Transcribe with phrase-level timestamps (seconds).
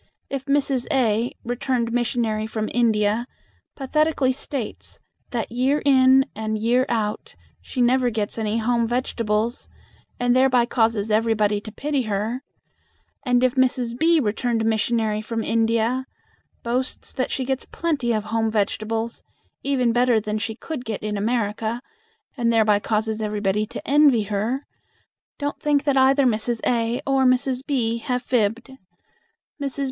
[0.31, 0.87] If Mrs.
[0.91, 3.27] A, returned missionary from India,
[3.75, 4.97] pathetically states
[5.29, 9.69] that year in and year out she never gets any home vegetables,
[10.19, 12.41] and thereby causes everybody to pity her,
[13.23, 13.95] and if Mrs.
[13.95, 16.07] B, returned missionary from India,
[16.63, 19.21] boasts that she gets plenty of home vegetables,
[19.61, 21.79] even better than she could get in America,
[22.35, 24.65] and thereby causes everybody to envy her,
[25.37, 26.59] don't think that either Mrs.
[26.65, 27.61] A or Mrs.
[27.63, 28.71] B have fibbed.
[29.61, 29.79] Mrs.